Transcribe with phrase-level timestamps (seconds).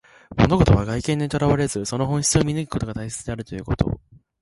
[0.35, 3.99] 物事は外見にとらわれず、その本質を見抜くことが大切であるということ。